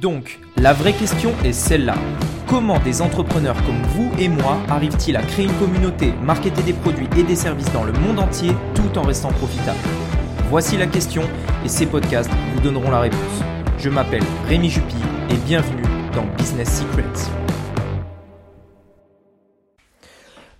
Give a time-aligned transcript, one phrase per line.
[0.00, 1.96] Donc, la vraie question est celle-là.
[2.46, 7.08] Comment des entrepreneurs comme vous et moi arrivent-ils à créer une communauté, marketer des produits
[7.16, 9.78] et des services dans le monde entier tout en restant profitables?
[10.50, 11.22] Voici la question
[11.64, 13.42] et ces podcasts vous donneront la réponse.
[13.78, 14.94] Je m'appelle Rémi Jupy
[15.30, 15.82] et bienvenue
[16.14, 17.30] dans Business Secrets.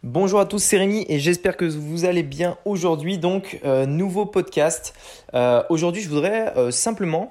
[0.02, 3.18] Bonjour à tous, c'est Rémi et j'espère que vous allez bien aujourd'hui.
[3.18, 4.95] Donc, euh, nouveau podcast.
[5.34, 7.30] Euh, aujourd'hui, je voudrais euh, simplement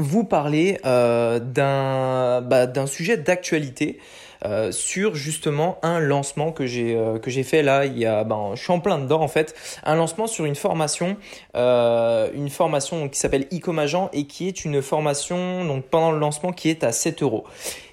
[0.00, 3.98] vous parler d'un bah, sujet d'actualité.
[4.70, 8.62] sur justement un lancement que j'ai que j'ai fait là il y a ben je
[8.62, 9.54] suis en plein dedans en fait
[9.84, 11.18] un lancement sur une formation
[11.54, 16.52] une formation qui s'appelle Ecom Agent et qui est une formation donc pendant le lancement
[16.52, 17.44] qui est à 7 euros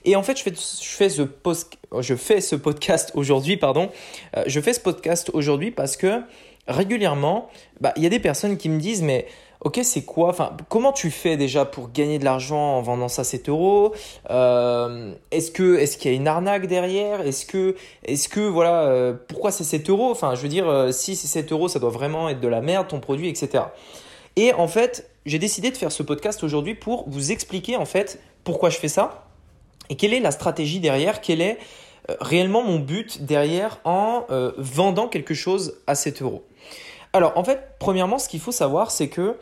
[0.08, 3.90] et en fait, je fais, je fais, ce, post, je fais ce podcast aujourd'hui, pardon.
[4.38, 6.22] Euh, je fais ce podcast aujourd'hui parce que
[6.66, 7.50] régulièrement,
[7.82, 9.28] bah, il y a des personnes qui me disent, mais
[9.62, 13.24] ok, c'est quoi Enfin, comment tu fais déjà pour gagner de l'argent en vendant ça
[13.24, 13.94] 7 euros
[14.30, 19.52] euh, Est-ce qu'il y a une arnaque derrière Est-ce que est-ce que voilà euh, pourquoi
[19.52, 20.12] c'est 7 euros?
[20.12, 22.88] Enfin, je veux dire, si c'est 7 euros, ça doit vraiment être de la merde
[22.88, 23.66] ton produit, etc.
[24.36, 28.20] Et en fait, j'ai décidé de faire ce podcast aujourd'hui pour vous expliquer en fait
[28.44, 29.28] pourquoi je fais ça
[29.90, 31.58] et quelle est la stratégie derrière Quel est
[32.10, 36.44] euh, réellement mon but derrière en euh, vendant quelque chose à 7 euros
[37.18, 39.38] Alors en fait, premièrement, ce qu'il faut savoir, c'est que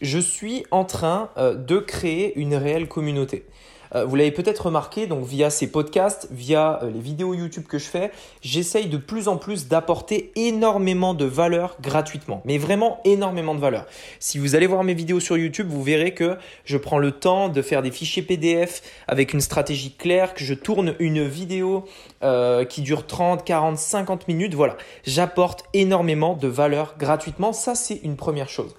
[0.00, 3.46] je suis en train euh, de créer une réelle communauté.
[3.94, 7.78] Euh, vous l'avez peut-être remarqué, donc via ces podcasts, via euh, les vidéos YouTube que
[7.78, 13.54] je fais, j'essaye de plus en plus d'apporter énormément de valeur gratuitement, mais vraiment énormément
[13.54, 13.86] de valeur.
[14.18, 17.48] Si vous allez voir mes vidéos sur YouTube, vous verrez que je prends le temps
[17.48, 21.84] de faire des fichiers PDF avec une stratégie claire, que je tourne une vidéo
[22.22, 24.54] euh, qui dure 30, 40, 50 minutes.
[24.54, 27.52] Voilà, j'apporte énormément de valeur gratuitement.
[27.52, 28.74] Ça, c'est une première chose.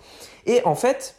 [0.46, 1.16] Et en fait,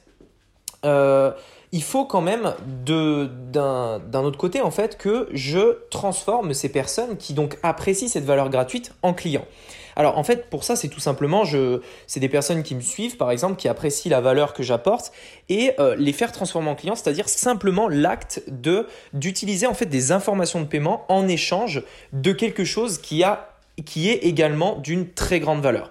[1.75, 2.55] il faut quand même
[2.86, 8.48] d'un autre côté en fait que je transforme ces personnes qui donc apprécient cette valeur
[8.48, 9.44] gratuite en clients.
[9.97, 11.42] Alors en fait pour ça c'est tout simplement
[12.07, 15.11] c'est des personnes qui me suivent par exemple qui apprécient la valeur que j'apporte
[15.48, 18.45] et euh, les faire transformer en clients, c'est-à-dire simplement l'acte
[19.13, 21.83] d'utiliser en fait des informations de paiement en échange
[22.13, 25.90] de quelque chose qui est également d'une très grande valeur.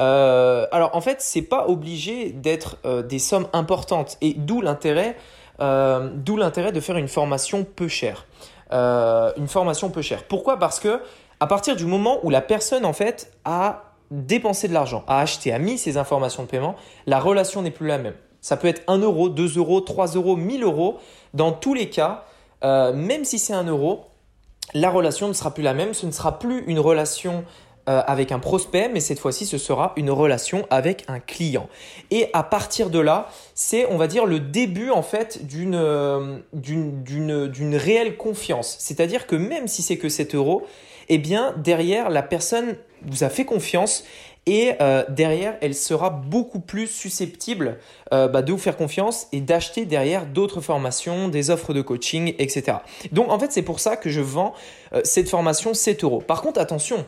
[0.00, 5.16] Euh, alors en fait, c'est pas obligé d'être euh, des sommes importantes et d'où l'intérêt,
[5.60, 8.26] euh, d'où l'intérêt de faire une formation peu chère.
[8.70, 10.24] une formation peu chère.
[10.24, 10.58] Pourquoi?
[10.58, 11.00] Parce que
[11.40, 15.52] à partir du moment où la personne en fait a dépensé de l'argent, a acheté,
[15.52, 16.74] a mis ses informations de paiement,
[17.06, 18.14] la relation n'est plus la même.
[18.40, 20.98] Ça peut être 1 euro, 2 euros, 3 euros, 1000 euros.
[21.34, 22.24] Dans tous les cas,
[22.62, 24.06] même si c'est 1 euro,
[24.74, 25.94] la relation ne sera plus la même.
[25.94, 27.44] Ce ne sera plus une relation
[27.88, 31.70] euh, avec un prospect, mais cette fois-ci, ce sera une relation avec un client.
[32.10, 36.36] Et à partir de là, c'est, on va dire, le début en fait d'une euh,
[36.52, 38.76] d'une réelle confiance.
[38.78, 40.66] C'est-à-dire que même si c'est que 7 euros,
[41.08, 42.76] eh bien derrière la personne
[43.06, 44.04] vous a fait confiance
[44.44, 47.78] et euh, derrière elle sera beaucoup plus susceptible
[48.10, 52.78] bah, de vous faire confiance et d'acheter derrière d'autres formations, des offres de coaching, etc.
[53.12, 54.52] Donc en fait c'est pour ça que je vends
[55.04, 56.20] cette formation 7 euros.
[56.20, 57.06] Par contre attention,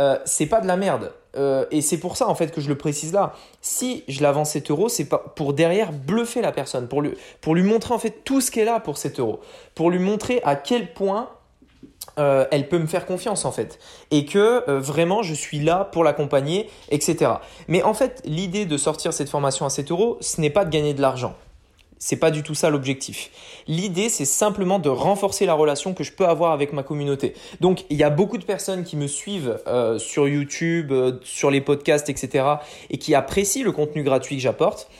[0.00, 1.12] euh, c'est pas de la merde.
[1.36, 3.34] Euh, et c'est pour ça en fait que je le précise là.
[3.60, 7.12] Si je la vends 7 euros, c'est pas pour derrière bluffer la personne, pour lui,
[7.40, 9.40] pour lui montrer en fait tout ce qu'elle a pour 7 euros,
[9.74, 11.28] pour lui montrer à quel point
[12.18, 13.80] euh, elle peut me faire confiance en fait
[14.12, 17.32] et que vraiment je suis là pour l'accompagner, etc.
[17.66, 20.70] Mais en fait, l'idée de sortir cette formation à 7 euros, ce n'est pas de
[20.70, 21.34] gagner de l'argent.
[22.06, 23.30] C'est pas du tout ça l'objectif.
[23.66, 27.32] L'idée, c'est simplement de renforcer la relation que je peux avoir avec ma communauté.
[27.62, 31.50] Donc, il y a beaucoup de personnes qui me suivent euh, sur YouTube, euh, sur
[31.50, 32.44] les podcasts, etc.
[32.90, 34.90] et qui apprécient le contenu gratuit que j'apporte.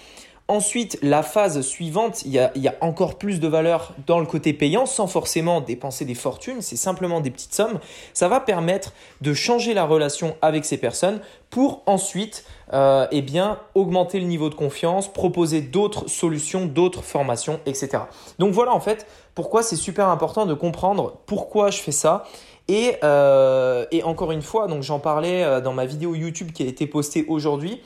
[0.47, 4.85] Ensuite, la phase suivante, il y, a, encore plus de valeur dans le côté payant
[4.85, 7.79] sans forcément dépenser des fortunes, c'est simplement des petites sommes.
[8.13, 12.45] Ça va permettre de changer la relation avec ces personnes pour ensuite
[12.75, 18.03] euh, eh bien, augmenter le niveau de confiance, proposer d'autres solutions, d'autres formations, etc.
[18.39, 22.25] Donc voilà en fait pourquoi c'est super important de comprendre pourquoi je fais ça.
[22.69, 26.63] Et, euh, et encore une fois, donc j'en parlais euh, dans ma vidéo YouTube qui
[26.63, 27.81] a été postée aujourd'hui,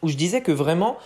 [0.00, 0.96] où je disais que vraiment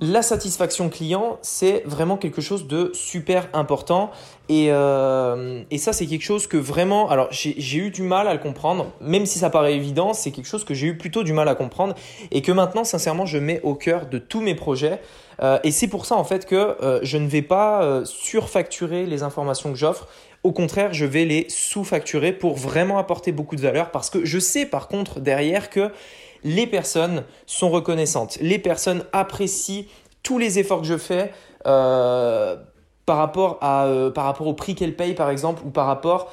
[0.00, 4.10] la satisfaction client, c'est vraiment quelque chose de super important.
[4.50, 8.38] Et, euh, ça, c'est quelque chose que vraiment, alors j'ai eu du mal à le
[8.38, 11.48] comprendre, même si ça paraît évident, c'est quelque chose que j'ai eu plutôt du mal
[11.48, 11.94] à comprendre
[12.30, 15.00] et que maintenant, sincèrement, je mets au cœur de tous mes projets.
[15.42, 19.22] Euh, et c'est pour ça, en fait, que euh, je ne vais pas surfacturer les
[19.22, 20.08] informations que j'offre.
[20.42, 24.38] Au contraire, je vais les sous-facturer pour vraiment apporter beaucoup de valeur parce que je
[24.38, 25.90] sais par contre derrière que
[26.46, 29.84] les personnes sont reconnaissantes, les personnes apprécient
[30.22, 31.32] tous les efforts que je fais.
[31.66, 32.56] Euh,
[33.04, 36.32] par rapport, à, par rapport au prix qu'elle paye par exemple ou par rapport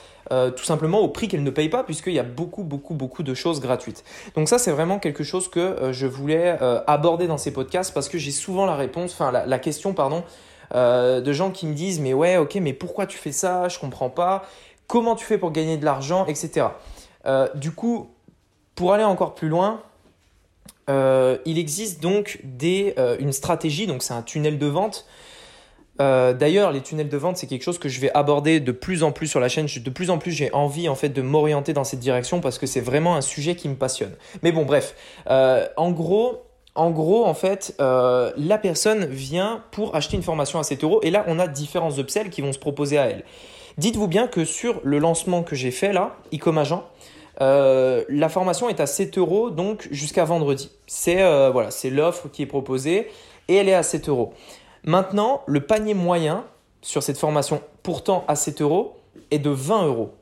[0.56, 3.36] tout simplement au prix qu'elle ne paye pas puisqu'il y a beaucoup beaucoup beaucoup de
[3.36, 4.04] choses gratuites.
[4.34, 6.58] Donc ça c'est vraiment quelque chose que je voulais
[6.88, 10.24] aborder dans ces podcasts parce que j'ai souvent la réponse, enfin la, la question pardon,
[10.74, 13.68] de gens qui me disent mais ouais ok mais pourquoi tu fais ça?
[13.70, 14.44] Je comprends pas.
[14.88, 16.70] Comment tu fais pour gagner de l'argent, etc.
[17.54, 18.10] du coup,
[18.74, 19.82] pour aller encore plus loin,
[20.90, 25.06] euh, il existe donc des, euh, une stratégie, donc c'est un tunnel de vente.
[26.02, 29.04] Euh, d'ailleurs, les tunnels de vente, c'est quelque chose que je vais aborder de plus
[29.04, 29.68] en plus sur la chaîne.
[29.68, 32.66] De plus en plus, j'ai envie en fait de m'orienter dans cette direction parce que
[32.66, 34.16] c'est vraiment un sujet qui me passionne.
[34.42, 34.96] Mais bon, bref,
[35.28, 36.44] en gros,
[36.74, 41.12] en gros, en fait, la personne vient pour acheter une formation à 7 euros et
[41.12, 43.24] là, on a différents upsells qui vont se proposer à elle.
[43.78, 46.84] Dites-vous bien que sur le lancement que j'ai fait là, Ecom Agent,
[47.44, 50.72] euh, la formation est à 7 euros donc jusqu'à vendredi.
[50.88, 53.10] C'est euh, c'est l'offre qui est proposée
[53.48, 54.34] et elle est à 7 euros.
[54.84, 56.46] Maintenant, le panier moyen
[56.82, 58.98] sur cette formation, pourtant à 7 euros,
[59.32, 60.14] est de 20 euros.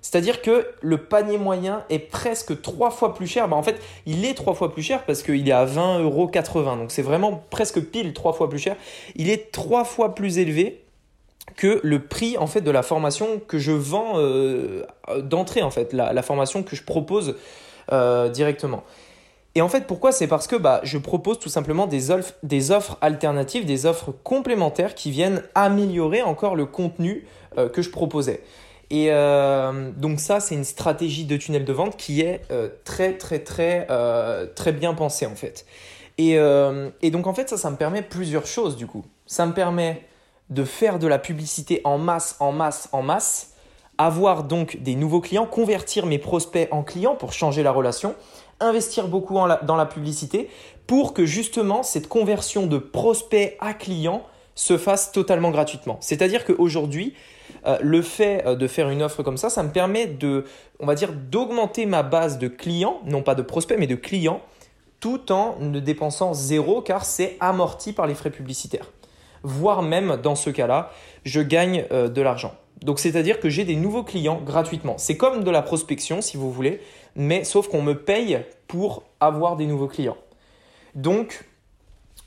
[0.00, 3.48] C'est-à-dire que le panier moyen est presque trois fois plus cher.
[3.48, 6.30] Bah, en fait, il est trois fois plus cher parce qu'il est à 20,80 euros.
[6.76, 8.76] Donc c'est vraiment presque pile trois fois plus cher.
[9.16, 10.85] Il est trois fois plus élevé
[11.54, 14.84] que le prix en fait de la formation que je vends euh,
[15.22, 17.36] d'entrée en fait, la, formation que je propose
[17.92, 18.82] euh, directement.
[19.54, 20.12] Et en fait, pourquoi?
[20.12, 24.12] C'est parce que bah, je propose tout simplement des offres, des offres alternatives, des offres
[24.22, 27.26] complémentaires qui viennent améliorer encore le contenu
[27.56, 28.42] euh, que je proposais.
[28.90, 29.08] Et
[29.96, 32.42] donc ça, c'est une stratégie de tunnel de vente qui est
[32.84, 35.66] très très très bien pensée en fait.
[36.18, 39.04] Et, et donc en fait, ça, ça me permet plusieurs choses du coup.
[39.26, 40.02] Ça me permet
[40.50, 43.54] de faire de la publicité en masse, en masse, en masse,
[43.98, 48.14] avoir donc des nouveaux clients, convertir mes prospects en clients pour changer la relation,
[48.60, 50.48] investir beaucoup dans la publicité
[50.86, 54.22] pour que justement cette conversion de prospect à client
[54.54, 55.98] se fasse totalement gratuitement.
[56.00, 57.14] C'est-à-dire qu'aujourd'hui,
[57.66, 60.44] euh, le fait euh, de faire une offre comme ça, ça me permet de,
[60.80, 64.40] on va dire, d'augmenter ma base de clients, non pas de prospects, mais de clients,
[65.00, 68.90] tout en ne dépensant zéro car c'est amorti par les frais publicitaires
[69.46, 70.90] voire même dans ce cas-là,
[71.24, 72.54] je gagne euh, de l'argent.
[72.82, 74.98] Donc c'est-à-dire que j'ai des nouveaux clients gratuitement.
[74.98, 76.80] C'est comme de la prospection si vous voulez,
[77.14, 80.16] mais sauf qu'on me paye pour avoir des nouveaux clients.
[80.94, 81.44] Donc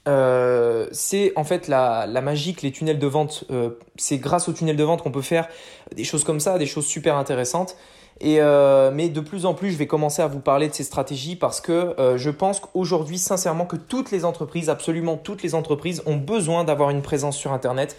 [0.08, 4.78] euh, c'est en fait la, magie les tunnels de vente, euh, c'est grâce aux tunnels
[4.78, 5.48] de vente qu'on peut faire
[5.96, 7.76] des choses comme ça, des choses super intéressantes.
[8.22, 10.84] Et euh, mais de plus en plus, je vais commencer à vous parler de ces
[10.84, 15.56] stratégies parce que euh, je pense qu'aujourd'hui, sincèrement, que toutes les entreprises, absolument toutes les
[15.56, 17.96] entreprises, ont besoin d'avoir une présence sur Internet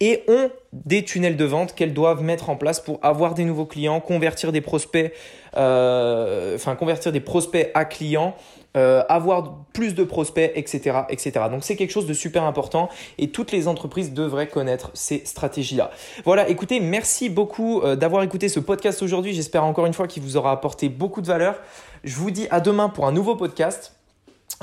[0.00, 3.66] et ont des tunnels de vente qu'elles doivent mettre en place pour avoir des nouveaux
[3.66, 5.12] clients, convertir des prospects,
[5.56, 8.34] euh, enfin convertir des prospects à clients
[8.74, 11.00] euh, avoir plus de prospects, etc.
[11.10, 11.44] etc.
[11.50, 15.90] Donc c'est quelque chose de super important et toutes les entreprises devraient connaître ces stratégies-là.
[16.24, 19.34] Voilà, écoutez, merci beaucoup euh, d'avoir écouté ce podcast aujourd'hui.
[19.34, 21.60] J'espère encore une fois qu'il vous aura apporté beaucoup de valeur.
[22.02, 23.94] Je vous dis à demain pour un nouveau podcast.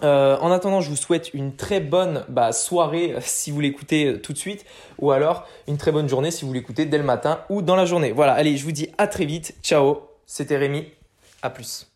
[0.03, 4.33] Euh, en attendant, je vous souhaite une très bonne bah, soirée si vous l'écoutez tout
[4.33, 4.65] de suite,
[4.97, 7.85] ou alors une très bonne journée si vous l'écoutez dès le matin ou dans la
[7.85, 8.11] journée.
[8.11, 9.55] Voilà, allez, je vous dis à très vite.
[9.61, 10.85] Ciao, c'était Rémi.
[11.41, 11.89] À plus.